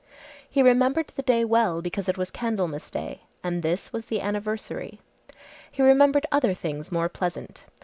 He 0.49 0.63
remembered 0.63 1.09
the 1.09 1.21
day 1.21 1.45
well 1.45 1.79
because 1.79 2.09
it 2.09 2.17
was 2.17 2.31
Candlemas 2.31 2.89
day, 2.89 3.21
and 3.43 3.61
this 3.61 3.93
was 3.93 4.07
the 4.07 4.19
anniversary. 4.19 4.99
He 5.71 5.83
remembered 5.83 6.25
other 6.31 6.55
things 6.55 6.91
more 6.91 7.07
pleasant. 7.07 7.67